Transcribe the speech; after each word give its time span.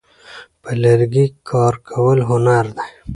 په 0.61 0.71
لرګي 0.83 1.25
کار 1.49 1.73
کول 1.89 2.19
هنر 2.29 2.65
دی. 2.77 2.89